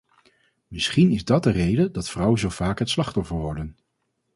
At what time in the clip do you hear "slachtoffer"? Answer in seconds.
2.89-3.35